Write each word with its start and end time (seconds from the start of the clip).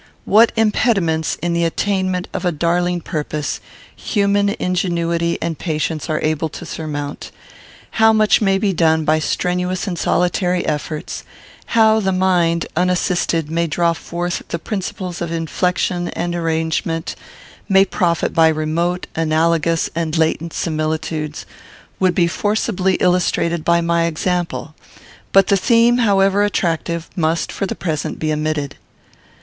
What 0.25 0.51
impediments, 0.55 1.37
in 1.43 1.53
the 1.53 1.63
attainment 1.63 2.27
of 2.33 2.43
a 2.43 2.51
darling 2.51 3.01
purpose, 3.01 3.59
human 3.95 4.49
ingenuity 4.57 5.37
and 5.43 5.59
patience 5.59 6.09
are 6.09 6.19
able 6.23 6.49
to 6.49 6.65
surmount; 6.65 7.29
how 8.01 8.11
much 8.11 8.41
may 8.41 8.57
be 8.57 8.73
done 8.73 9.05
by 9.05 9.19
strenuous 9.19 9.85
and 9.85 9.99
solitary 9.99 10.65
efforts; 10.65 11.23
how 11.77 11.99
the 11.99 12.11
mind, 12.11 12.65
unassisted, 12.75 13.51
may 13.51 13.67
draw 13.67 13.93
forth 13.93 14.41
the 14.47 14.57
principles 14.57 15.21
of 15.21 15.31
inflection 15.31 16.07
and 16.07 16.33
arrangement; 16.33 17.15
may 17.69 17.85
profit 17.85 18.33
by 18.33 18.47
remote, 18.47 19.05
analogous, 19.15 19.87
and 19.93 20.17
latent 20.17 20.51
similitudes, 20.51 21.45
would 21.99 22.15
be 22.15 22.25
forcibly 22.25 22.95
illustrated 22.95 23.63
by 23.63 23.81
my 23.81 24.05
example; 24.05 24.73
but 25.31 25.45
the 25.45 25.55
theme, 25.57 25.99
however 25.99 26.41
attractive, 26.43 27.07
must, 27.15 27.51
for 27.51 27.67
the 27.67 27.75
present, 27.75 28.17
be 28.17 28.33
omitted. 28.33 28.75